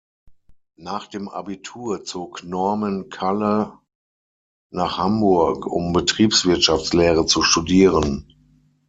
[0.79, 3.77] Nach dem Abitur zog Norman Kalle
[4.71, 8.33] nach Hamburg, um Betriebswirtschaftslehre zu studieren.